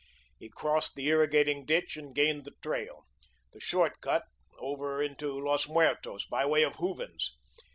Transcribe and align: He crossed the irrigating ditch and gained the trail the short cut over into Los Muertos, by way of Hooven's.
He 0.39 0.49
crossed 0.49 0.95
the 0.95 1.09
irrigating 1.09 1.63
ditch 1.63 1.95
and 1.95 2.15
gained 2.15 2.45
the 2.45 2.55
trail 2.63 3.05
the 3.53 3.59
short 3.59 4.01
cut 4.01 4.23
over 4.57 4.99
into 4.99 5.27
Los 5.39 5.67
Muertos, 5.69 6.25
by 6.25 6.43
way 6.43 6.63
of 6.63 6.77
Hooven's. 6.77 7.37